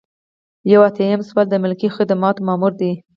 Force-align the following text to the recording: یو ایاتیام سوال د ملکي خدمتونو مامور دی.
یو 0.71 0.79
ایاتیام 0.85 1.21
سوال 1.29 1.47
د 1.49 1.55
ملکي 1.63 1.87
خدمتونو 1.97 2.45
مامور 2.47 2.73
دی. 2.81 2.91